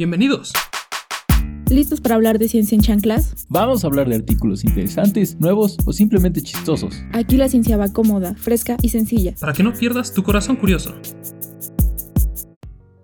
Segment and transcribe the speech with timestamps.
[0.00, 0.54] Bienvenidos.
[1.68, 3.46] ¿Listos para hablar de ciencia en chanclas?
[3.50, 7.04] Vamos a hablar de artículos interesantes, nuevos o simplemente chistosos.
[7.12, 9.34] Aquí la ciencia va cómoda, fresca y sencilla.
[9.38, 10.94] Para que no pierdas tu corazón curioso.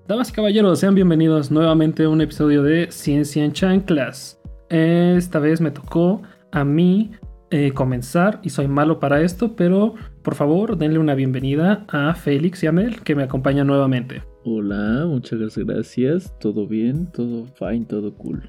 [0.08, 4.40] Damas y caballeros, sean bienvenidos nuevamente a un episodio de Ciencia en Chanclas.
[4.70, 7.10] Esta vez me tocó a mí
[7.50, 12.62] eh, comenzar y soy malo para esto, pero por favor denle una bienvenida a Félix
[12.62, 14.22] y a Mel que me acompañan nuevamente.
[14.48, 16.32] Hola, muchas gracias.
[16.38, 17.06] ¿Todo bien?
[17.10, 17.84] ¿Todo fine?
[17.84, 18.48] ¿Todo cool?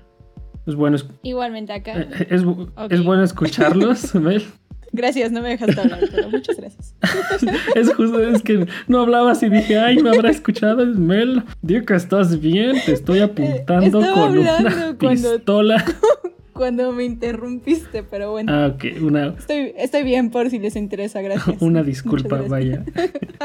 [0.67, 1.99] Es bueno, es, Igualmente acá.
[2.01, 2.43] eh, es,
[2.91, 4.43] es bueno escucharlos, Mel.
[4.93, 6.95] Gracias, no me dejaste hablar, pero muchas gracias.
[7.75, 10.83] Es justo, es que no hablabas y dije, ay, me habrá escuchado.
[10.83, 15.83] Es Mel, digo que estás bien, te estoy apuntando estaba con una cuando- pistola.
[16.57, 18.51] Cuando me interrumpiste, pero bueno.
[18.51, 21.55] Ah, ok, una, Estoy, estoy bien por si les interesa, gracias.
[21.61, 22.49] una disculpa, gracias.
[22.49, 22.85] vaya.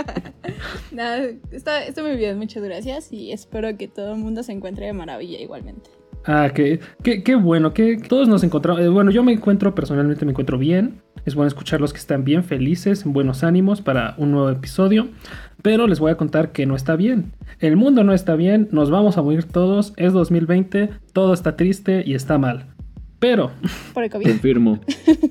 [0.93, 4.87] Nada, está, estoy muy bien, muchas gracias y espero que todo el mundo se encuentre
[4.87, 5.91] de maravilla igualmente.
[6.25, 8.81] Ah, qué, qué bueno, que todos nos encontramos.
[8.83, 11.03] eh, bueno, yo me encuentro, personalmente me encuentro bien.
[11.25, 15.09] Es bueno escuchar los que están bien felices, en buenos ánimos para un nuevo episodio.
[15.63, 17.33] Pero les voy a contar que no está bien.
[17.61, 19.93] El mundo no está bien, nos vamos a morir todos.
[19.97, 22.67] Es 2020, todo está triste y está mal.
[23.23, 23.53] Pero,
[23.95, 24.81] Por el COVID, Confirmo.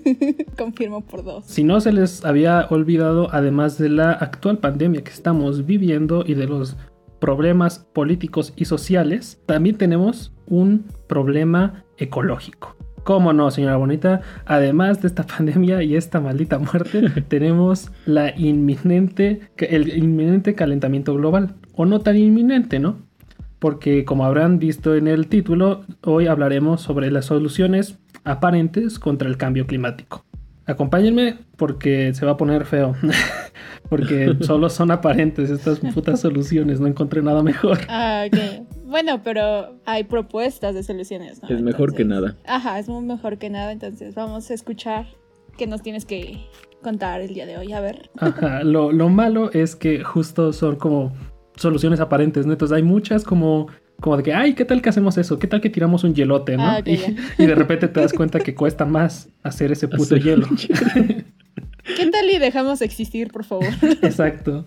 [0.58, 1.44] confirmo por dos.
[1.44, 6.36] si no se les había olvidado, además de la actual pandemia que estamos viviendo y
[6.36, 6.78] de los
[7.20, 12.78] problemas políticos y sociales, también tenemos un problema ecológico.
[13.04, 14.22] ¿Cómo no, señora Bonita?
[14.46, 21.56] Además de esta pandemia y esta maldita muerte, tenemos la inminente, el inminente calentamiento global.
[21.74, 23.11] O no tan inminente, ¿no?
[23.62, 29.38] Porque como habrán visto en el título, hoy hablaremos sobre las soluciones aparentes contra el
[29.38, 30.26] cambio climático.
[30.66, 32.96] Acompáñenme porque se va a poner feo.
[33.90, 37.78] porque solo son aparentes estas putas soluciones, no encontré nada mejor.
[37.88, 38.66] Ah, ok.
[38.86, 41.50] Bueno, pero hay propuestas de soluciones, ¿no?
[41.50, 42.38] Es mejor que nada.
[42.48, 45.06] Ajá, es muy mejor que nada, entonces vamos a escuchar
[45.56, 46.48] qué nos tienes que
[46.82, 47.74] contar el día de hoy.
[47.74, 48.10] A ver.
[48.18, 51.14] Ajá, lo, lo malo es que justo son como
[51.62, 52.54] soluciones aparentes, ¿no?
[52.54, 53.68] Entonces hay muchas como,
[54.00, 55.40] como de que, ay, ¿qué tal que hacemos eso?
[55.40, 56.64] ¿Qué tal que tiramos un hielote, no?
[56.64, 60.48] Ah, y, de repente te das cuenta que cuesta más hacer ese puto Hacer hielo.
[61.98, 63.66] ¿Qué tal y dejamos existir, por favor?
[64.02, 64.66] Exacto.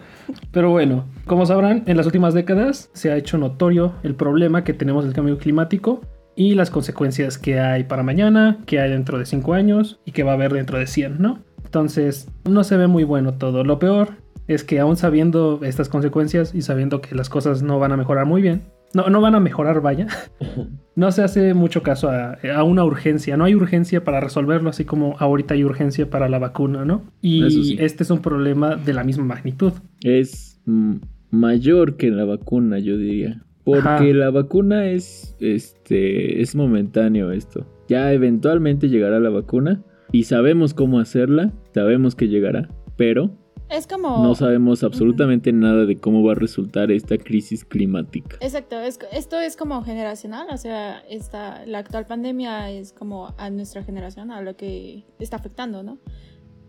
[0.50, 4.72] Pero bueno, como sabrán, en las últimas décadas se ha hecho notorio el problema que
[4.74, 6.00] tenemos del cambio climático
[6.36, 10.24] y las consecuencias que hay para mañana, que hay dentro de 5 años y que
[10.24, 11.38] va a haber dentro de 100, ¿no?
[11.64, 13.64] Entonces, no se ve muy bueno todo.
[13.64, 17.92] Lo peor es que aún sabiendo estas consecuencias y sabiendo que las cosas no van
[17.92, 18.62] a mejorar muy bien,
[18.94, 20.06] no, no van a mejorar, vaya,
[20.96, 23.36] no se hace mucho caso a, a una urgencia.
[23.36, 27.02] No hay urgencia para resolverlo, así como ahorita hay urgencia para la vacuna, ¿no?
[27.20, 27.76] Y sí.
[27.80, 29.72] este es un problema de la misma magnitud.
[30.02, 30.60] Es
[31.30, 33.42] mayor que la vacuna, yo diría.
[33.64, 34.04] Porque Ajá.
[34.04, 37.66] la vacuna es, este, es momentáneo esto.
[37.88, 39.82] Ya eventualmente llegará la vacuna
[40.12, 43.32] y sabemos cómo hacerla, sabemos que llegará, pero
[43.70, 44.22] Es como...
[44.22, 48.36] no sabemos absolutamente nada de cómo va a resultar esta crisis climática.
[48.40, 53.50] Exacto, es- esto es como generacional, o sea, esta, la actual pandemia es como a
[53.50, 55.98] nuestra generación, a lo que está afectando, ¿no?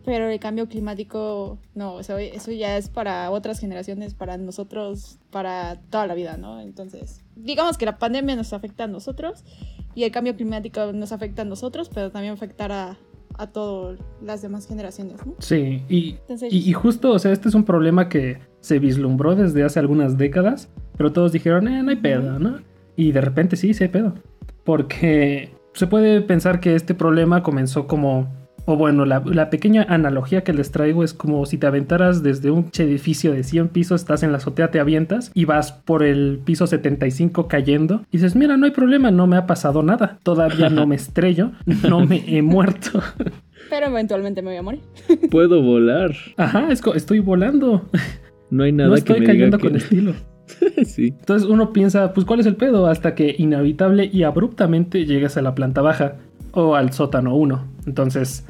[0.05, 5.17] Pero el cambio climático, no, o sea, eso ya es para otras generaciones, para nosotros,
[5.31, 6.61] para toda la vida, ¿no?
[6.61, 9.43] Entonces, digamos que la pandemia nos afecta a nosotros
[9.95, 12.97] y el cambio climático nos afecta a nosotros, pero también afectará
[13.37, 15.35] a todas las demás generaciones, ¿no?
[15.39, 19.35] Sí, y, Entonces, y, y justo, o sea, este es un problema que se vislumbró
[19.35, 22.59] desde hace algunas décadas, pero todos dijeron, eh, no hay pedo, ¿no?
[22.95, 24.13] Y de repente sí, sí hay pedo.
[24.63, 28.33] Porque se puede pensar que este problema comenzó como,
[28.65, 32.51] o bueno, la, la pequeña analogía que les traigo es como si te aventaras desde
[32.51, 36.39] un edificio de 100 pisos, estás en la azotea, te avientas y vas por el
[36.43, 40.69] piso 75 cayendo y dices, mira, no hay problema, no me ha pasado nada, todavía
[40.69, 41.51] no me estrello,
[41.87, 43.01] no me he muerto.
[43.69, 44.81] pero eventualmente me voy a morir.
[45.31, 46.11] Puedo volar.
[46.37, 47.89] Ajá, es estoy volando.
[48.49, 49.83] No hay nada no que estoy me cayendo diga con que...
[49.83, 50.13] estilo.
[50.85, 51.13] sí.
[51.19, 52.87] Entonces uno piensa, pues ¿cuál es el pedo?
[52.87, 56.17] Hasta que inevitable y abruptamente llegas a la planta baja
[56.51, 57.65] o al sótano 1.
[57.85, 58.45] Entonces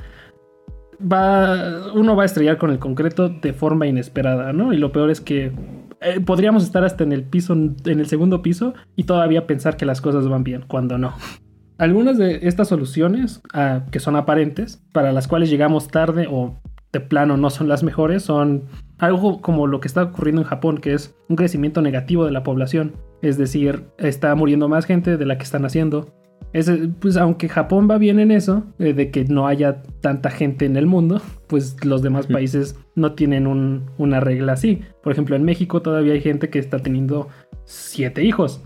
[1.00, 4.74] va, uno va a estrellar con el concreto de forma inesperada, ¿no?
[4.74, 5.52] Y lo peor es que
[6.02, 9.86] eh, podríamos estar hasta en el piso, en el segundo piso y todavía pensar que
[9.86, 11.14] las cosas van bien, cuando no.
[11.78, 16.56] Algunas de estas soluciones ah, que son aparentes, para las cuales llegamos tarde o
[16.94, 18.64] de plano no son las mejores, son
[18.98, 22.44] algo como lo que está ocurriendo en Japón, que es un crecimiento negativo de la
[22.44, 22.94] población.
[23.22, 26.14] Es decir, está muriendo más gente de la que están haciendo.
[26.56, 26.72] Es,
[27.02, 30.78] pues aunque Japón va bien en eso, eh, de que no haya tanta gente en
[30.78, 34.80] el mundo, pues los demás países no tienen un- una regla así.
[35.04, 37.28] Por ejemplo, en México todavía hay gente que está teniendo
[37.66, 38.64] siete hijos.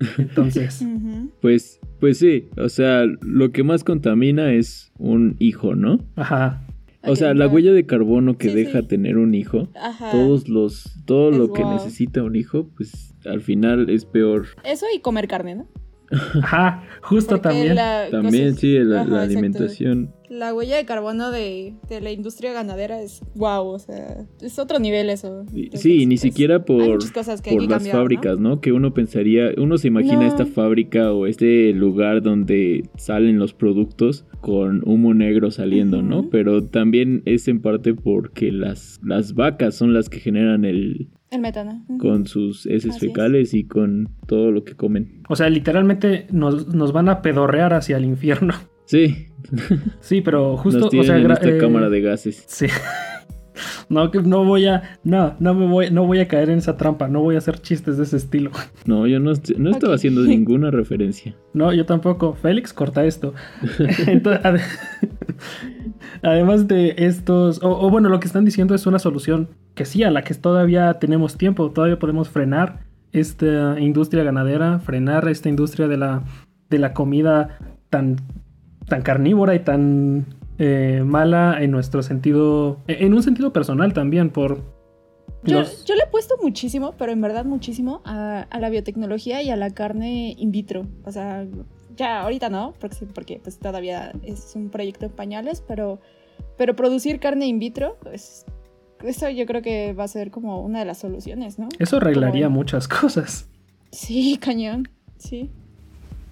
[0.18, 0.84] Entonces.
[1.40, 6.00] Pues, pues sí, o sea, lo que más contamina es un hijo, ¿no?
[6.16, 6.64] ajá.
[7.04, 8.88] O Ok, sea, la huella de carbono que Sí, deja sí.
[8.88, 10.10] tener un hijo, Ajá.
[10.10, 14.46] todos los, todo Es lo que necesita un hijo, pues al final es peor.
[14.64, 15.68] Eso y comer carne, ¿no?
[16.10, 17.74] Ajá, justo Porque también.
[17.74, 19.32] la También, sí, la, Ajá, la exacto.
[19.38, 20.14] alimentación.
[20.30, 24.78] La huella de carbono de, de la industria ganadera es wow, o sea, es otro
[24.78, 25.40] nivel eso.
[25.54, 28.60] Entonces, Sí, ni pues, siquiera por, muchas cosas que hay por que las fábricas, ¿no?
[28.60, 30.26] Que uno pensaría, uno se imagina No.
[30.26, 36.28] esta fábrica o este lugar donde salen los productos con humo negro saliendo, ¿no?
[36.30, 41.40] Pero también es en parte porque las, las vacas son las que generan el El
[41.40, 41.84] metano.
[41.98, 43.12] Con sus heces Así es.
[43.12, 45.22] fecales y con todo lo que comen.
[45.28, 48.54] O sea, literalmente nos, nos van a pedorrear hacia el infierno.
[48.88, 49.26] Sí,
[50.00, 52.44] Sí, pero justo, nos o sea, en gra- esta eh, cámara de gases.
[52.46, 52.66] Sí.
[53.88, 54.98] No, que no voy a.
[55.02, 57.08] No, no me voy, no voy a caer en esa trampa.
[57.08, 58.52] No voy a hacer chistes de ese estilo.
[58.86, 61.34] No, yo no, no estaba haciendo ninguna referencia.
[61.54, 62.34] No, yo tampoco.
[62.34, 63.34] Félix, corta esto.
[64.06, 64.62] Entonces, ade-
[66.22, 67.60] además de estos.
[67.62, 70.34] O, o bueno, lo que están diciendo es una solución que sí, a la que
[70.34, 71.70] todavía tenemos tiempo.
[71.72, 72.80] Todavía podemos frenar
[73.12, 76.22] esta industria ganadera, frenar esta industria de la,
[76.70, 77.58] de la comida
[77.90, 78.16] tan,
[78.88, 80.26] tan carnívora y tan
[80.58, 82.78] eh, mala en nuestro sentido.
[82.86, 84.62] En un sentido personal también, por.
[85.44, 89.40] Yo, los- yo le he puesto muchísimo, pero en verdad muchísimo, a, a la biotecnología
[89.42, 90.86] y a la carne in vitro.
[91.04, 91.46] O sea,
[91.96, 96.00] ya ahorita no, porque, porque pues todavía es un proyecto en pañales, pero,
[96.56, 98.46] pero producir carne in vitro, pues
[99.04, 101.68] eso yo creo que va a ser como una de las soluciones, ¿no?
[101.78, 103.48] Eso arreglaría Como- muchas cosas.
[103.92, 104.88] Sí, cañón,
[105.18, 105.50] sí.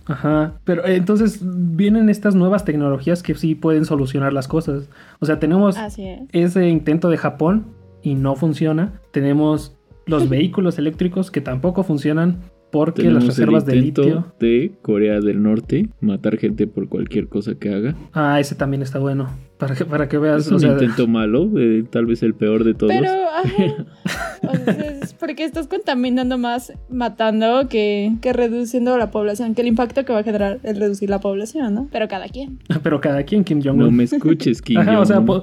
[0.06, 4.88] Ajá, pero eh, entonces vienen estas nuevas tecnologías que sí pueden solucionar las cosas.
[5.20, 5.99] O sea, tenemos es.
[6.32, 7.67] ese intento de Japón
[8.03, 9.00] y no funciona.
[9.11, 9.76] Tenemos
[10.06, 12.38] los vehículos eléctricos que tampoco funcionan
[12.70, 14.32] porque las reservas el de intento litio.
[14.38, 17.94] de Corea del Norte, matar gente por cualquier cosa que haga.
[18.12, 19.31] Ah, ese también está bueno.
[19.59, 20.47] Para que, para que veas.
[20.47, 22.93] Es un o sea, intento malo, eh, tal vez el peor de todos.
[22.93, 23.87] Pero, ajá.
[24.43, 29.69] O sea, es porque estás contaminando más matando que, que reduciendo la población, que el
[29.69, 31.88] impacto que va a generar el reducir la población, ¿no?
[31.93, 32.59] Pero cada quien.
[32.83, 33.79] pero cada quien Kim Jong-un.
[33.79, 35.27] No me escuches, Kim Ajá, o sea, Jong-un.
[35.27, 35.43] po-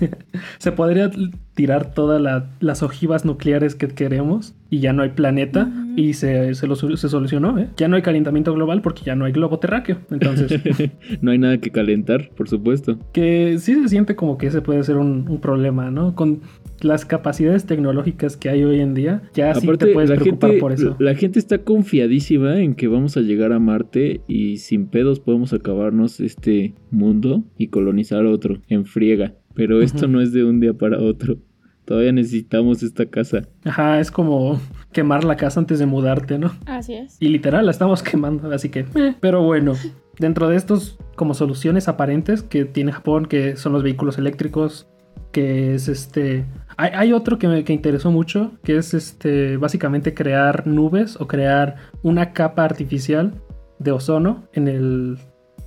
[0.58, 1.10] se podría
[1.54, 6.54] tirar todas la- las ojivas nucleares que queremos y ya no hay planeta y se,
[6.54, 7.68] se, lo se solucionó, ¿eh?
[7.76, 9.98] Ya no hay calentamiento global porque ya no hay globo terráqueo.
[10.10, 10.60] Entonces,
[11.22, 12.98] no hay nada que calentar, por supuesto.
[13.12, 16.14] que sí se siente como que ese puede ser un, un problema, ¿no?
[16.14, 16.40] Con
[16.80, 20.72] las capacidades tecnológicas que hay hoy en día, ya sí te puedes preocupar gente, por
[20.72, 20.96] eso.
[20.98, 25.52] la gente está confiadísima en que vamos a llegar a Marte y sin pedos podemos
[25.52, 29.34] acabarnos este mundo y colonizar otro en friega.
[29.54, 31.38] Pero esto no es de un día para otro.
[31.86, 33.48] Todavía necesitamos esta casa.
[33.64, 34.60] Ajá, es como
[34.92, 36.52] quemar la casa antes de mudarte, ¿no?
[36.66, 37.16] Así es.
[37.20, 38.80] Y literal la estamos quemando, así que...
[38.80, 39.14] eh.
[39.20, 39.74] Pero bueno,
[40.18, 44.88] dentro de estos como soluciones aparentes que tiene Japón, que son los vehículos eléctricos,
[45.32, 46.46] que es este...
[46.78, 51.26] Hay, hay otro que me que interesó mucho, que es este básicamente crear nubes o
[51.26, 53.32] crear una capa artificial
[53.78, 55.18] de ozono en, el,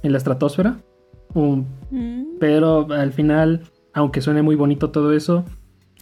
[0.03, 0.77] en la estratosfera.
[1.33, 2.37] Un- Mm.
[2.39, 3.61] pero al final,
[3.93, 5.43] aunque suene muy bonito todo eso,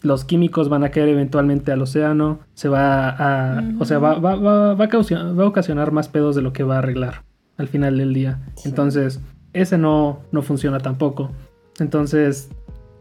[0.01, 3.63] los químicos van a caer eventualmente al océano, se va a...
[3.79, 6.51] O sea, va, va, va, va a causa- va a ocasionar más pedos de lo
[6.51, 7.23] que va a arreglar
[7.57, 8.39] al final del día.
[8.55, 8.67] Sí.
[8.69, 9.21] Entonces,
[9.53, 11.31] ese no, no funciona tampoco.
[11.79, 12.49] Entonces,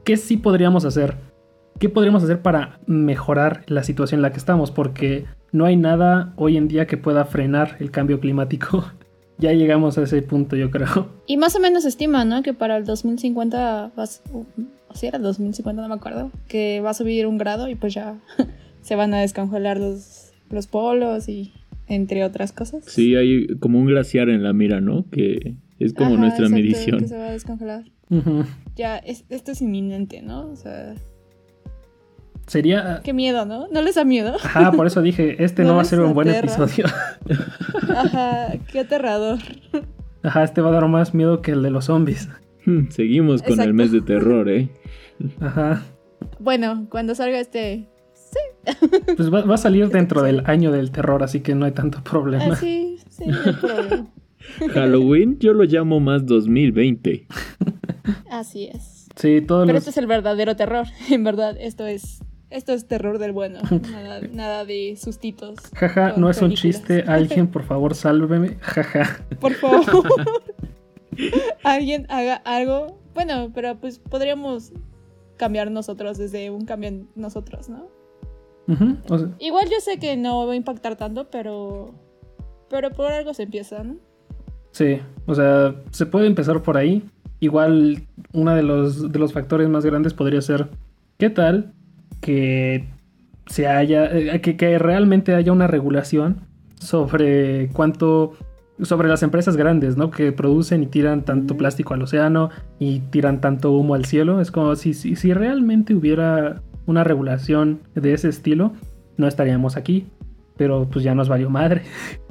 [0.07, 1.17] ¿qué sí podríamos hacer?
[1.81, 4.71] ¿Qué podríamos hacer para mejorar la situación en la que estamos?
[4.71, 8.85] Porque no hay nada hoy en día que pueda frenar el cambio climático.
[9.39, 11.11] ya llegamos a ese punto, yo creo.
[11.27, 12.43] Y más o menos se estima, ¿no?
[12.43, 14.23] Que para el 2050 vas...
[14.33, 16.31] O si era el 2050, no me acuerdo.
[16.47, 18.15] Que va a subir un grado y pues ya
[18.83, 21.53] se van a descongelar los, los polos y
[21.89, 22.85] entre otras cosas.
[22.87, 25.05] Sí, hay como un glaciar en la mira, ¿no?
[25.11, 26.99] Que es como Ajá, nuestra exacto, medición.
[27.01, 27.85] Que se va a descongelar.
[28.09, 28.45] Ujú.
[28.77, 30.49] Ya, es- esto es inminente, ¿no?
[30.51, 30.95] O sea,
[32.47, 33.01] Sería...
[33.03, 33.67] qué miedo, ¿no?
[33.69, 34.37] ¿No les da miedo?
[34.37, 36.47] Ajá, por eso dije, este no, No va a ser un buen aterra.
[36.55, 36.85] episodio.
[37.97, 39.39] Ajá, qué aterrador.
[40.23, 42.29] Ajá, este va a dar más miedo que el de los zombies.
[42.65, 44.69] Hmm, Seguimos con el mes de terror, ¿eh?
[45.41, 45.83] Ajá.
[46.39, 47.89] Bueno, cuando salga este...
[49.17, 52.03] Pues va, va a salir dentro del año del terror, así que no hay tanto
[52.03, 52.45] problema.
[52.53, 54.07] Ah, sí, sí, no hay problema.
[54.75, 57.27] Halloween yo lo llamo más 2020.
[58.37, 59.09] Así es.
[59.17, 59.81] Sí, todos Pero los...
[59.81, 60.87] este es el verdadero terror.
[61.11, 62.21] En verdad, esto es...
[62.49, 63.61] Esto es terror del bueno.
[63.91, 65.59] Nada, nada de sustitos.
[65.75, 67.03] Jaja, no es un chiste.
[67.09, 68.57] Alguien, por favor, sálveme.
[68.61, 69.25] Jaja.
[69.41, 69.85] Por favor.
[71.65, 73.01] Alguien haga algo.
[73.15, 74.73] Bueno, pero pues podríamos
[75.37, 77.89] cambiar nosotros desde un cambio en nosotros, ¿no?
[79.09, 81.95] O sea, Igual yo sé que no va a impactar tanto, pero
[82.69, 83.97] pero por algo se empieza, ¿no?
[84.73, 87.03] Sí, o sea, se puede empezar por ahí.
[87.41, 88.03] Igual
[88.33, 90.69] uno de los, de los factores más grandes podría ser,
[91.19, 91.73] ¿qué tal
[92.21, 92.89] que
[93.47, 96.41] se haya, eh, que, que realmente haya una regulación
[96.81, 98.33] sobre cuánto,
[98.83, 100.11] sobre las empresas grandes, ¿no?
[100.11, 104.41] Que producen y tiran tanto plástico al océano y tiran tanto humo al cielo.
[104.41, 108.73] Es como si, si, si realmente hubiera una regulación de ese estilo,
[109.17, 110.07] no estaríamos aquí.
[110.57, 111.83] Pero pues ya nos valió madre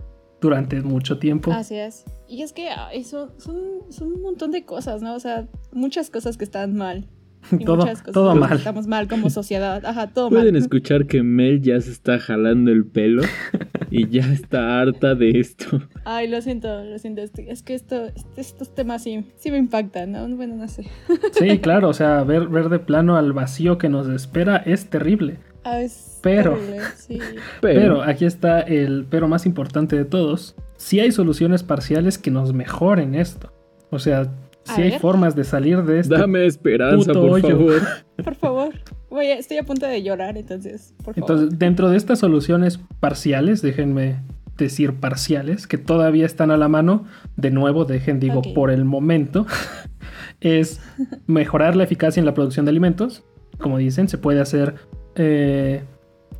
[0.46, 1.52] durante mucho tiempo.
[1.52, 2.06] Así es.
[2.28, 3.58] Y es que eso son,
[3.90, 5.16] son un montón de cosas, ¿no?
[5.16, 7.08] O sea, muchas cosas que están mal.
[7.52, 8.58] Y todo muchas cosas todo que mal.
[8.58, 9.86] Estamos mal como sociedad.
[9.86, 10.62] Ajá, todo Pueden mal.
[10.62, 13.22] escuchar que Mel ya se está jalando el pelo
[13.92, 15.82] y ya está harta de esto.
[16.06, 17.22] Ay, lo siento, lo siento.
[17.22, 20.28] Es que esto, estos temas sí, sí me impactan, ¿no?
[20.36, 20.86] Bueno, no sé.
[21.34, 25.40] Sí, claro, o sea, ver, ver de plano al vacío que nos espera es terrible.
[25.66, 26.58] Ah, es Pero-
[26.96, 27.20] sí.
[27.62, 30.56] Pero, Pero aquí está el pero más importante de todos.
[30.78, 33.52] Si hay soluciones parciales que nos mejoren esto.
[33.90, 34.32] O sea,
[34.64, 35.00] si hay ver.
[35.00, 36.18] formas de salir de este...
[36.18, 37.50] dame esperanza, puto por hoyo.
[37.50, 37.82] favor.
[38.24, 38.74] Por favor.
[39.10, 41.18] Voy a- estoy a punto de llorar, entonces, por favor.
[41.32, 44.22] Entonces, dentro de estas soluciones parciales, déjenme
[44.58, 47.06] decir parciales, que todavía están a la mano,
[47.38, 49.46] de nuevo, dejen, digo, por el momento,
[50.42, 50.80] es
[51.28, 53.24] mejorar la eficacia en la producción de alimentos.
[53.60, 54.76] Como dicen, se puede hacer
[55.16, 55.84] eh,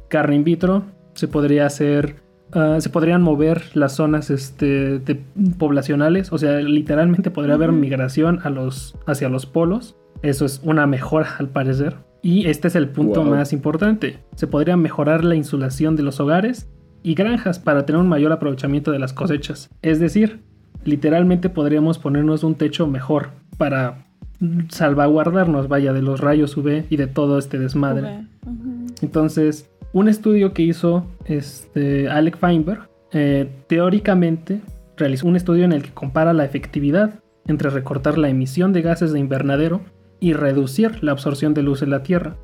[0.10, 2.18] carne in vitro, se podría hacer,
[2.54, 5.22] ah, se podrían mover las zonas este, de-
[5.58, 9.96] poblacionales, o sea, literalmente podría haber migración a los, hacia los polos.
[10.22, 11.98] Eso es una mejora al parecer.
[12.22, 13.36] Y este es el punto Wow.
[13.36, 14.18] más importante.
[14.36, 16.68] Se podría mejorar la insulación de los hogares
[17.04, 19.70] y granjas para tener un mayor aprovechamiento de las cosechas.
[19.84, 20.42] Es decir,
[20.84, 24.05] literalmente podríamos ponernos un techo mejor para
[24.70, 28.26] salvaguardarnos, vaya, de los rayos UV y de todo este desmadre.
[29.02, 34.62] Entonces, un estudio que hizo este, Alec Feinberg, eh, teóricamente
[34.98, 39.14] realizó un estudio en el que compara la efectividad entre recortar la emisión de gases
[39.14, 39.82] de invernadero
[40.20, 42.36] y reducir la absorción de luz en la Tierra.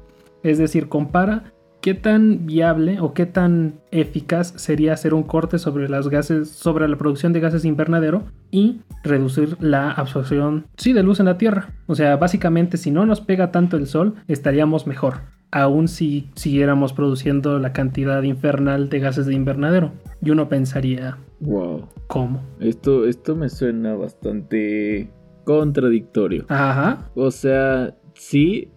[0.44, 5.90] Es decir, compara qué tan viable o qué tan eficaz sería hacer un corte sobre
[5.90, 11.04] las gases, sobre la producción de gases de invernadero y reducir la absorción, sí, de
[11.04, 11.70] luz en la Tierra.
[11.88, 15.22] O sea, básicamente, si no nos pega tanto el sol, estaríamos mejor,
[15.52, 19.92] aun si siguiéramos produciendo la cantidad infernal de gases de invernadero.
[20.24, 21.88] Y uno pensaría, Wow.
[22.06, 22.44] ¿cómo?
[22.60, 25.10] Esto, esto me suena bastante
[25.44, 26.46] contradictorio.
[26.50, 28.70] Ajá, O sea, sí,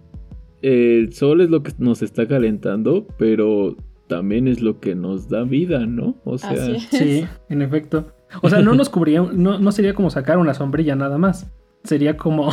[0.65, 3.77] el sol es lo que nos está calentando, pero
[4.09, 6.17] también es lo que nos da vida, ¿no?
[6.25, 6.83] O sea, Así es.
[6.85, 8.15] sí, en efecto.
[8.43, 11.51] O sea, no nos cubría, no, no sería como sacar una sombrilla nada más.
[11.85, 12.51] Sería como,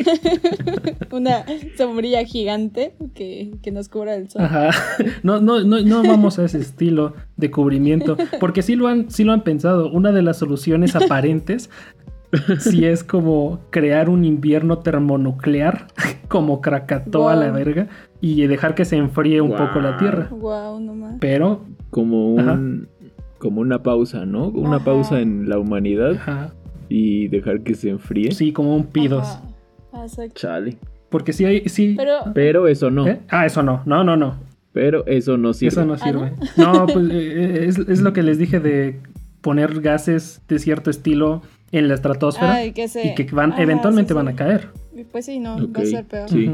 [1.12, 1.44] Una
[1.76, 4.42] sombrilla gigante que, que nos cubra el sol.
[4.42, 4.70] Ajá.
[5.22, 8.16] No, no, no, no vamos a ese estilo de cubrimiento.
[8.40, 9.90] Porque sí lo han, sí lo han pensado.
[9.90, 11.68] Una de las soluciones aparentes
[12.58, 15.86] sí es como crear un invierno termonuclear,
[16.28, 17.54] como Krakatoa a la Wow.
[17.54, 17.88] verga,
[18.20, 19.98] y dejar que se enfríe un poco la Wow.
[19.98, 20.28] Tierra.
[20.30, 21.16] Wow, no más.
[21.20, 22.40] Pero, como un...
[22.40, 22.60] Ajá.
[23.38, 24.48] Como una pausa, ¿no?
[24.48, 24.84] Una Ajá.
[24.86, 26.54] pausa en la humanidad ajá,
[26.88, 28.32] y dejar que se enfríe.
[28.32, 29.38] sí, como un pidos.
[29.92, 30.32] Exacto.
[30.34, 30.78] Chale.
[31.10, 31.94] Porque sí hay, sí.
[31.98, 33.06] Pero, Pero eso no.
[33.06, 33.20] ¿Eh?
[33.28, 34.36] Ah, eso no, no, no, no.
[34.72, 35.68] Pero eso no sirve.
[35.68, 36.32] Eso no ¿Ah, sirve.
[36.56, 39.00] no, pues eh, es, es lo que les dije de
[39.42, 42.54] poner gases de cierto estilo en la estratosfera.
[42.54, 43.08] ay, que se...
[43.08, 44.68] y que van, Ajá, eventualmente sí, van a caer.
[45.12, 46.28] Pues sí, no, va a ser peor.
[46.28, 46.50] Sí.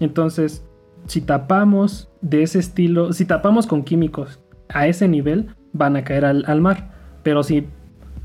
[0.00, 0.64] Entonces,
[1.06, 6.24] si tapamos de ese estilo, si tapamos con químicos a ese nivel, van a caer
[6.24, 6.90] al, al mar.
[7.22, 7.66] Pero si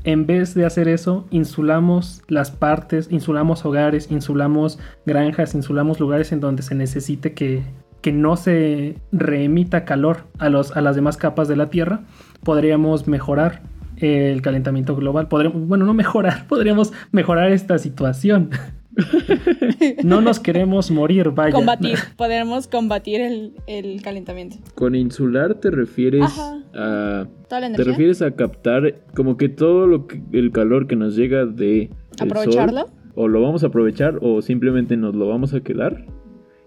[0.04, 6.40] en vez de hacer eso, insulamos las partes, insulamos hogares, insulamos granjas, insulamos lugares en
[6.40, 7.62] donde se necesite que,
[8.00, 12.00] que no se reemita calor a, los, a las demás capas de la Tierra,
[12.42, 13.62] podríamos mejorar
[14.02, 15.28] el calentamiento global.
[15.28, 18.50] Podríamos, bueno, no mejorar, podríamos mejorar esta situación.
[20.04, 21.52] no nos queremos morir, vaya.
[21.54, 24.56] Combatir, podemos combatir el, el calentamiento.
[24.74, 26.58] Con insular te refieres Ajá.
[26.74, 27.26] a...
[27.48, 27.84] Toda la Te energía.
[27.84, 31.90] refieres a captar como que todo lo que, el calor que nos llega de
[32.20, 32.80] Aprovecharlo.
[32.82, 36.04] sol, o lo vamos a aprovechar o simplemente nos lo vamos a quedar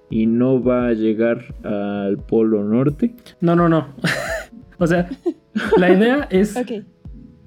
[0.09, 3.15] y no va a llegar al polo norte.
[3.41, 3.87] No, no, no.
[4.79, 5.09] o sea,
[5.77, 6.85] la idea es Ok.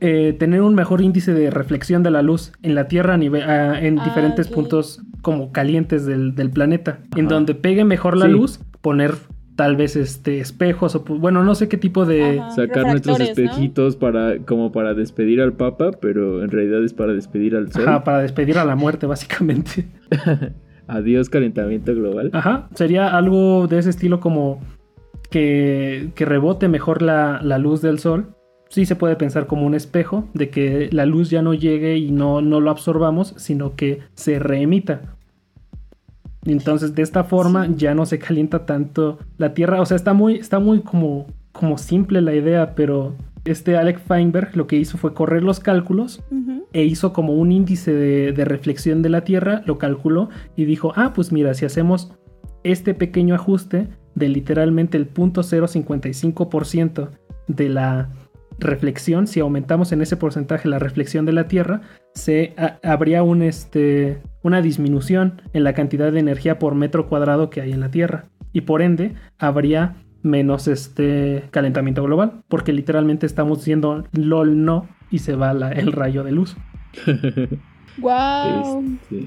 [0.01, 3.43] Eh, tener un mejor índice de reflexión de la luz en la Tierra a nive-
[3.45, 7.01] a- en Ah, diferentes puntos como calientes del, del planeta.
[7.17, 8.33] En donde pegue mejor la Sí.
[8.33, 9.15] luz, poner
[9.57, 12.39] tal vez este espejos o bueno, no sé qué tipo de...
[12.39, 12.51] Ajá.
[12.53, 17.57] Sacar nuestros espejitos para como para despedir al papa, pero en realidad es para despedir
[17.57, 17.89] al sol.
[17.89, 19.87] Ajá, para despedir a la muerte, básicamente.
[20.87, 22.31] Adiós calentamiento global.
[22.33, 24.61] Ajá, sería algo de ese estilo como
[25.31, 28.35] que, que rebote mejor la, la luz del sol
[28.69, 32.11] sí se puede pensar como un espejo de que la luz ya no llegue y
[32.11, 35.17] no, no lo absorbamos, sino que se reemita.
[36.45, 37.75] Entonces, de esta forma Sí.
[37.77, 39.81] ya no se calienta tanto la Tierra.
[39.81, 44.57] O sea, está muy, está muy como, como simple la idea, pero este Alec Feinberg
[44.57, 46.23] lo que hizo fue correr los cálculos
[46.73, 50.93] e hizo como un índice de, de reflexión de la Tierra, lo calculó y dijo,
[50.97, 52.13] ah, pues mira, si hacemos
[52.63, 57.09] este pequeño ajuste de literalmente el 0.055%
[57.47, 58.11] de la
[58.59, 61.81] reflexión, si aumentamos en ese porcentaje la reflexión de la Tierra,
[62.15, 67.51] se ha- habría un, este, una disminución en la cantidad de energía por metro cuadrado
[67.51, 68.27] que hay en la Tierra.
[68.53, 75.21] Y por ende, habría menos este calentamiento global, porque literalmente estamos diciendo LOL no y
[75.21, 76.57] se va la- el rayo de luz.
[77.99, 78.85] Wow.
[79.11, 79.25] Este,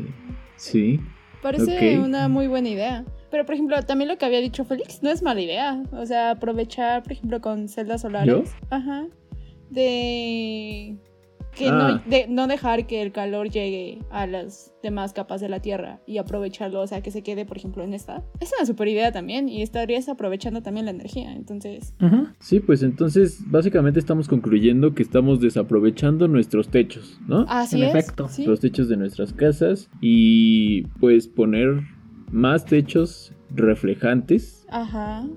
[0.56, 1.00] sí.
[1.42, 3.04] Parece una muy buena idea.
[3.30, 5.84] Pero, por ejemplo, también lo que había dicho Félix no es mala idea.
[5.92, 8.54] O sea, aprovechar, por ejemplo, con celdas solares.
[8.70, 9.06] Ajá.
[9.72, 10.98] De.
[11.56, 12.04] Que no, Ah.
[12.08, 16.18] de no dejar que el calor llegue a las demás capas de la Tierra y
[16.18, 18.24] aprovecharlo, o sea, que se quede, por ejemplo, en esta.
[18.40, 21.34] Es una super idea también y estarías aprovechando también la energía.
[21.34, 21.94] Entonces.
[22.40, 27.46] Sí, pues entonces básicamente estamos concluyendo que estamos desaprovechando nuestros techos, ¿no?
[27.50, 27.96] así En es.
[27.96, 28.30] efecto.
[28.30, 28.46] ¿sí?
[28.46, 31.82] Los techos de nuestras casas y pues poner
[32.32, 35.28] más techos reflejantes Ajá.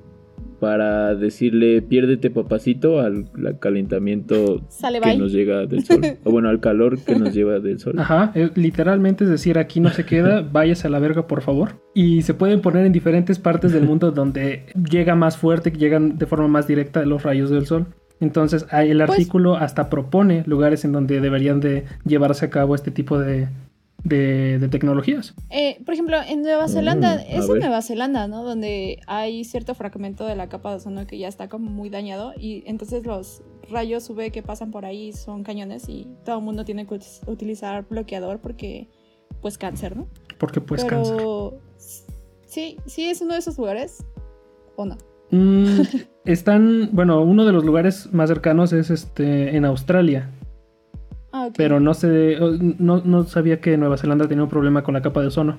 [0.64, 5.18] Para decirle piérdete papacito al, al calentamiento Sale que bye.
[5.18, 6.00] nos llega del sol.
[6.24, 7.96] o bueno, al calor que nos lleva del sol.
[7.98, 11.72] Ajá, eh, literalmente es decir, aquí no se queda, váyase a la verga por favor.
[11.92, 16.16] Y se pueden poner en diferentes partes del mundo donde llega más fuerte, que llegan
[16.16, 17.86] de forma más directa los rayos del sol.
[18.20, 22.90] Entonces, el Pues- artículo hasta propone lugares en donde deberían de llevarse a cabo este
[22.90, 23.48] tipo de,
[24.04, 25.34] de- de tecnologías.
[25.50, 27.58] Eh, por ejemplo, en Nueva Zelanda, Mm, a es en.
[27.60, 28.44] Nueva Zelanda, ¿no?
[28.44, 32.32] Donde hay cierto fragmento de la capa de ozono que ya está como muy dañado
[32.38, 36.64] y entonces los rayos UV que pasan por ahí son cañones y todo el mundo
[36.64, 38.88] tiene que utilizar bloqueador porque,
[39.40, 40.06] pues, cáncer, ¿no?
[40.38, 41.16] Porque pues cáncer.
[42.46, 44.04] Sí, sí es uno de esos lugares
[44.76, 44.96] o no.
[45.30, 45.80] Mm,
[46.26, 50.30] están, bueno, uno de los lugares más cercanos es este en Australia,
[51.36, 52.36] Ah, pero no sé,
[52.78, 55.58] no, no sabía que Nueva Zelanda tenía un problema con la capa de ozono.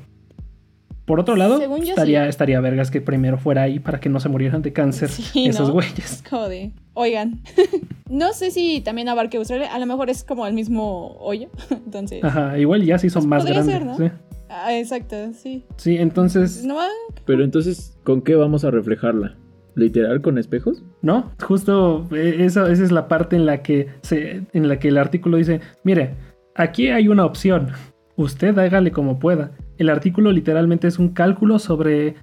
[1.04, 2.30] Por otro lado, Según yo, estaría, sí.
[2.30, 5.68] estaría vergas que primero fuera ahí para que no se murieran de cáncer Sí, esos
[5.68, 5.74] ¿no?
[5.74, 6.00] güeyes.
[6.00, 7.42] Es de, oigan,
[8.10, 12.24] no sé si también abarque Australia, a lo mejor es como el mismo hoyo, entonces...
[12.24, 13.98] Ajá, igual ya sí son Pues más podría grandes.
[13.98, 14.16] ser, ¿no?
[14.16, 14.16] sí.
[14.50, 15.66] Ah, exacto, sí.
[15.76, 16.88] Sí, entonces, No, ah,
[17.26, 19.36] Pero entonces, ¿con qué vamos a reflejarla?
[19.76, 20.84] ¿Literal con espejos?
[21.02, 21.32] ¿no?
[21.44, 24.98] Justo eh, eso, esa es la parte en la que se, en la que el
[24.98, 26.16] artículo dice, mire,
[26.56, 27.70] aquí hay una opción.
[28.16, 29.52] Usted hágale como pueda.
[29.78, 32.16] El artículo literalmente es un cálculo sobre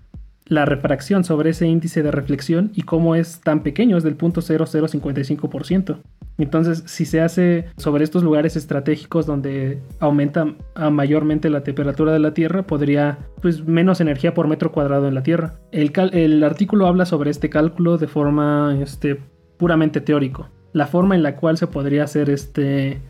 [0.46, 4.40] la refracción, sobre ese índice de reflexión y cómo es tan pequeño, es del punto
[4.40, 5.98] 0.0055%.
[6.38, 10.46] Entonces, si se hace sobre estos lugares estratégicos donde aumenta
[10.90, 15.22] mayormente la temperatura de la Tierra, podría, pues, menos energía por metro cuadrado en la
[15.22, 15.60] Tierra.
[15.70, 19.20] El, el artículo habla sobre este cálculo de forma, este,
[19.58, 20.48] puramente teórico.
[20.72, 23.00] La forma en la cual se podría hacer este,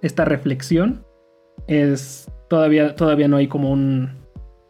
[0.00, 1.04] esta reflexión
[1.68, 4.10] es todavía, todavía no hay como un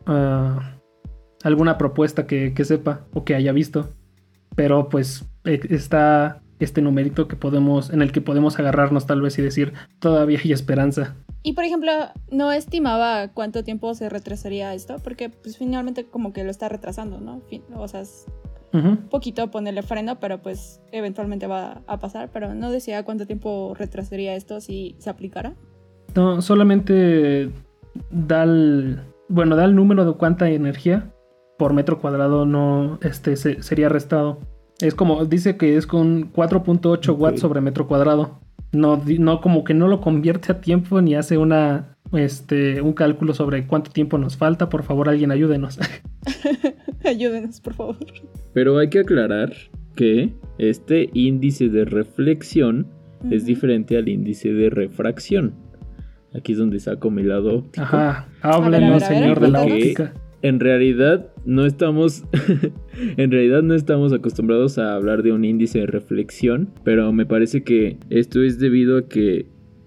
[0.06, 0.71] ah,
[1.42, 3.90] alguna propuesta que, que sepa o que haya visto.
[4.54, 9.38] Pero pues eh, está este numerito que podemos, en el que podemos agarrarnos tal vez
[9.38, 11.16] y decir todavía hay esperanza.
[11.42, 11.90] Y por ejemplo,
[12.30, 17.20] no estimaba cuánto tiempo se retrasaría esto, porque pues finalmente como que lo está retrasando,
[17.20, 17.42] ¿no?
[17.74, 18.26] O sea, es
[18.72, 18.88] Ujú.
[18.88, 23.74] un poquito ponerle freno, pero pues eventualmente va a pasar, pero no decía cuánto tiempo
[23.76, 25.54] retrasaría esto si se aplicara.
[26.14, 27.50] No, solamente
[28.10, 31.12] da el, bueno, da el número de cuánta energía
[31.62, 34.40] por metro cuadrado no este, se- sería restado.
[34.80, 37.20] Es como, dice que es con 4.8 Ok.
[37.20, 38.40] watts sobre metro cuadrado.
[38.72, 43.32] No, no, como que no lo convierte a tiempo ni hace una, este, un cálculo
[43.32, 44.68] sobre cuánto tiempo nos falta.
[44.68, 45.78] Por favor, alguien ayúdenos.
[47.04, 47.96] Ayúdenos, por favor.
[48.54, 49.52] Pero hay que aclarar
[49.94, 52.88] que este índice de reflexión
[53.30, 55.54] es diferente al índice de refracción.
[56.34, 57.84] Aquí es donde saco mi lado óptico.
[57.84, 60.12] Ajá, háblenos, señor de la óptica.
[60.42, 62.24] En realidad no estamos
[63.16, 67.62] en realidad no estamos acostumbrados a hablar de un índice de reflexión, pero me parece
[67.62, 69.46] que esto es debido a que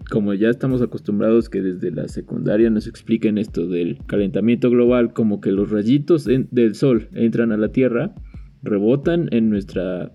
[0.09, 5.41] como ya estamos acostumbrados que desde la secundaria nos expliquen esto del calentamiento global, como
[5.41, 8.13] que los rayitos del sol entran a la Tierra,
[8.61, 10.13] rebotan en nuestra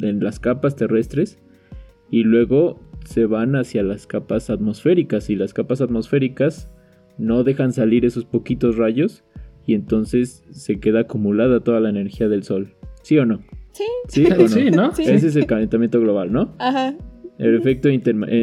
[0.00, 1.38] en las capas terrestres
[2.10, 6.68] y luego se van hacia las capas atmosféricas y las capas atmosféricas
[7.16, 9.24] no dejan salir esos poquitos rayos
[9.66, 12.74] y entonces se queda acumulada toda la energía del sol.
[13.02, 13.40] ¿Sí o no?
[13.72, 13.84] Sí.
[14.08, 14.48] ¿Sí o no?
[14.48, 14.92] Sí, ¿no?
[14.94, 15.02] Sí.
[15.06, 16.54] Ese es el calentamiento global, ¿no?
[16.58, 16.94] Ajá.
[17.38, 18.00] El efecto, eh,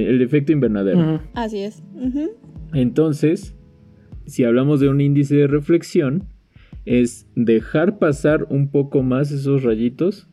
[0.10, 1.21] el efecto invernadero.
[1.34, 1.84] Así es.
[1.95, 2.32] Ujú.
[2.73, 3.55] Entonces,
[4.25, 6.25] si hablamos de un índice de reflexión,
[6.86, 10.27] es dejar pasar un poco más esos rayitos,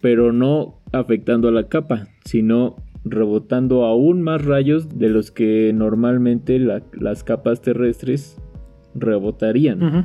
[0.00, 6.58] pero no afectando a la capa, sino rebotando aún más rayos de los que normalmente
[6.58, 8.38] la- las capas terrestres
[8.94, 10.04] rebotarían, Ujú.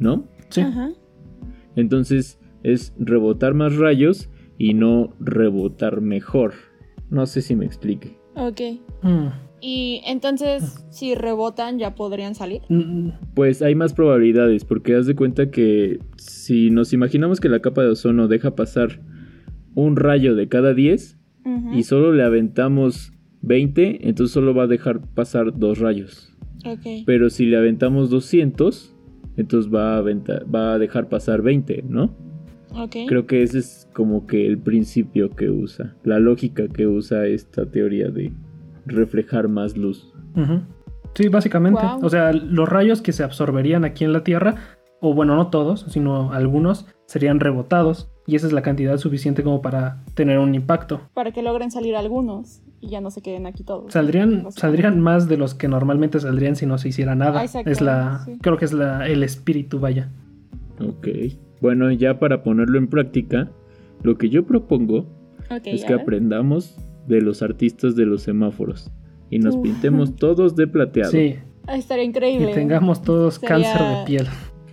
[0.00, 0.26] ¿No?
[0.48, 0.62] Sí.
[0.62, 0.90] Ajá.
[1.76, 6.52] Entonces es rebotar más rayos y no rebotar mejor.
[7.08, 8.18] No sé si me explique.
[8.34, 8.60] Ok.
[9.02, 9.26] Mm.
[9.62, 12.62] Y entonces, si rebotan, ya podrían salir.
[12.70, 17.60] Mm, Pues hay más probabilidades, porque haz de cuenta que si nos imaginamos que la
[17.60, 19.00] capa de ozono deja pasar
[19.74, 21.74] un rayo de cada 10 Ujú.
[21.74, 26.34] y solo le aventamos 20, entonces solo va a dejar pasar dos rayos.
[26.64, 27.04] Ok.
[27.04, 28.94] Pero si le aventamos 200,
[29.40, 32.10] entonces va a, aventa- va a dejar pasar 20, ¿no?
[32.74, 32.96] Ok.
[33.08, 37.66] Creo que ese es como que el principio que usa, la lógica que usa esta
[37.66, 38.32] teoría de
[38.86, 40.12] reflejar más luz.
[41.14, 41.80] Sí, básicamente.
[42.02, 44.54] O sea, los rayos que se absorberían aquí en la Tierra,
[45.00, 48.10] o bueno, no todos, sino algunos, serían rebotados.
[48.26, 51.00] Y esa es la cantidad suficiente como para tener un impacto.
[51.14, 53.92] Para que logren salir algunos y ya no se queden aquí todos.
[53.92, 57.40] Saldrían, saldrían más de los que normalmente saldrían si no se hiciera nada.
[57.40, 58.38] Ah, es la, sí.
[58.40, 60.10] creo que es la, el espíritu, vaya.
[60.80, 61.08] Ok.
[61.60, 63.50] Bueno, ya para ponerlo en práctica,
[64.02, 65.06] lo que yo propongo
[65.64, 66.02] es que ver.
[66.02, 68.90] aprendamos de los artistas de los semáforos
[69.30, 69.62] y nos Uf.
[69.62, 71.10] pintemos todos de plateado.
[71.10, 72.54] Sí, Ah, estaría y increíble.
[72.54, 74.26] tengamos todos Sería- cáncer de piel.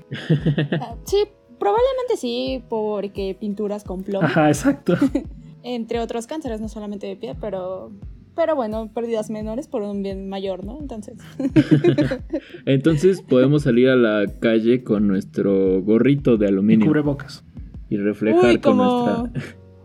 [0.81, 1.17] Ah, sí,
[1.59, 4.25] probablemente sí, porque pinturas con plomo.
[4.25, 4.95] Ajá, exacto.
[5.69, 7.91] Entre otros cánceres, no solamente de piel, pero.
[8.35, 10.77] Pero bueno, pérdidas menores por un bien mayor, ¿no?
[10.79, 11.15] Entonces.
[12.65, 17.43] Entonces podemos salir a la calle con nuestro gorrito de Y aluminio cubrebocas.
[17.89, 19.31] y reflejar Uy, con nuestra.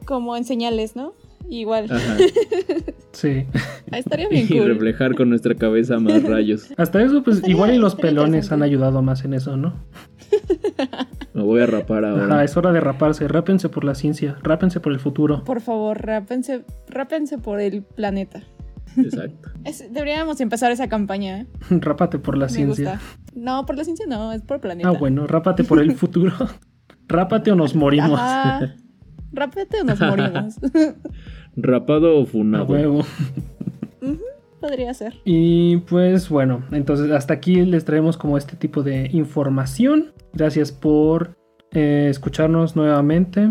[0.04, 1.14] Como en señales, ¿no?
[1.48, 1.86] Igual.
[1.90, 2.16] Ajá.
[3.12, 3.44] Sí.
[3.90, 4.68] Ah, estaría bien y cool.
[4.68, 6.72] reflejar con nuestra cabeza más rayos.
[6.78, 9.74] Hasta eso, pues Estaría- igual y los pelones han ayudado más en eso, ¿no?
[11.34, 12.24] Me voy a rapar ahora.
[12.26, 13.26] Ajá, es hora de raparse.
[13.28, 14.36] Rápense por la ciencia.
[14.42, 15.44] Rápense por el futuro.
[15.44, 18.42] Por favor, rápense, rápense por el planeta.
[18.96, 19.50] Exacto.
[19.64, 21.46] Es- deberíamos empezar esa campaña, ¿eh?
[21.70, 22.90] Rápate por la Me ciencia.
[23.00, 23.06] gusta.
[23.34, 24.88] No, por la ciencia no, es por el planeta.
[24.90, 26.32] Ah, bueno, rápate por el futuro.
[27.08, 28.18] Rápate o nos morimos.
[28.20, 28.74] Ajá.
[29.32, 30.56] Rápate o nos morimos.
[31.56, 32.64] Rapado o A funado.
[32.66, 33.02] huevo.
[34.62, 35.16] Podría ser.
[35.26, 40.12] Y pues bueno, entonces hasta aquí les traemos como este tipo de información.
[40.32, 41.36] Gracias por
[41.72, 43.50] eh, escucharnos nuevamente.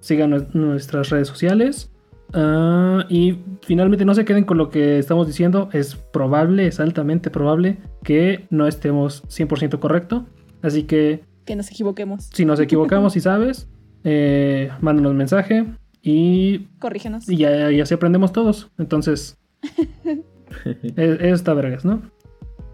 [0.00, 1.90] Sigan nue- nuestras redes sociales.
[2.34, 5.68] Ah, y finalmente no se queden con lo que estamos diciendo.
[5.72, 10.26] Es probable, es altamente probable que no estemos 100% correcto.
[10.62, 12.28] Así que Que nos equivoquemos.
[12.32, 13.68] si nos equivocamos y sabes,
[14.04, 15.64] eh, mándanos mensaje
[16.02, 17.28] y, Corrígenos.
[17.28, 18.70] y ya, y así aprendemos todos.
[18.78, 19.36] Entonces,
[20.64, 22.02] es, es esta vergas, ¿no?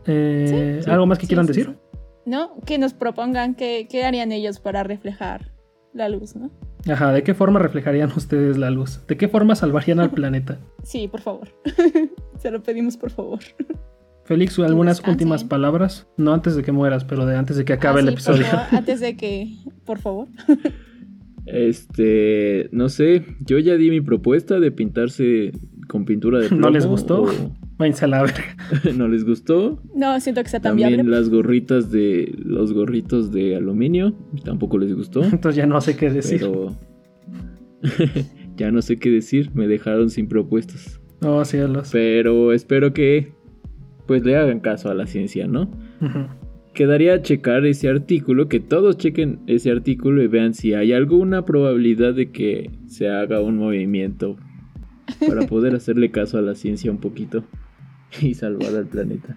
[0.07, 0.91] Eh, Sí.
[0.91, 1.67] ¿Algo más que Sí, quieran sí, decir?
[1.75, 1.99] sí.
[2.27, 2.61] ¿No?
[2.67, 5.53] Que nos propongan qué, qué harían ellos para reflejar
[5.95, 6.51] la luz, ¿no?
[6.91, 9.01] Ajá, ¿de qué forma reflejarían ustedes la luz?
[9.09, 10.59] ¿De qué forma salvarían al planeta?
[10.83, 11.49] Sí, por favor.
[12.39, 13.39] Se lo pedimos, por favor.
[14.25, 15.13] Félix, ¿algunas descansen.
[15.13, 16.07] últimas palabras?
[16.17, 18.45] No antes de que mueras, pero de antes de que acabe Ah, el sí, episodio.
[18.47, 20.29] favor, antes de que, por favor.
[21.47, 25.53] Este, no sé, yo ya di mi propuesta de pintarse
[25.89, 26.63] con pintura de plomo.
[26.63, 27.23] ¿No les gustó?
[27.23, 27.31] o-
[27.79, 28.57] Váyanse a la verga.
[28.97, 29.83] ¿No les gustó?
[29.95, 31.11] No, siento que sea tan También viable.
[31.11, 36.11] las gorritas de los gorritos de aluminio tampoco les gustó, Entonces ya no sé qué
[36.11, 36.41] decir.
[36.41, 36.75] pero
[38.57, 41.01] ya no sé qué decir, me dejaron sin propuestas.
[41.23, 41.91] Oh, cielos.
[41.93, 43.33] Pero espero que
[44.07, 45.69] pues le hagan caso a la ciencia, ¿no?
[46.75, 52.15] Quedaría checar ese artículo, que todos chequen ese artículo y vean si hay alguna probabilidad
[52.15, 54.37] de que se haga un movimiento
[55.27, 57.45] para poder hacerle caso a la ciencia un poquito
[58.21, 59.37] y salvar al planeta.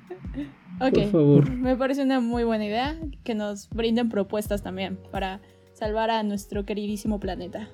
[0.82, 0.94] Ok.
[0.94, 1.52] Por favor.
[1.52, 5.42] Me parece una muy buena idea que nos brinden propuestas también para
[5.74, 7.70] salvar a nuestro queridísimo planeta.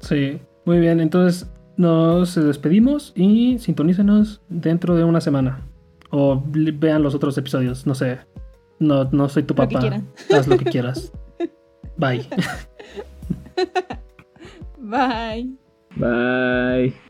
[0.00, 1.00] Sí, muy bien.
[1.00, 5.66] Entonces nos despedimos y sintonícenos dentro de una semana.
[6.10, 8.18] O vean los otros episodios, no sé.
[8.78, 10.02] No, no soy tu papá.
[10.34, 11.12] Haz lo que quieras.
[11.96, 12.26] Bye.
[14.78, 15.54] Bye.
[15.96, 17.09] Bye.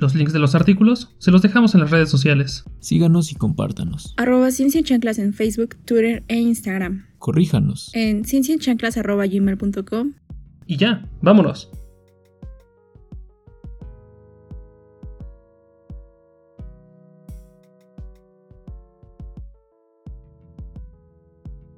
[0.00, 2.64] Los links de los artículos se los dejamos en las redes sociales.
[2.80, 4.14] Síganos y compártanos.
[4.16, 7.04] Arroba Ciencia en Chanclas en Facebook, Twitter e Instagram.
[7.18, 7.90] Corríjanos.
[7.92, 10.14] En cienciaenchanclas arroba gmail.com.
[10.66, 11.70] Y ya, vámonos.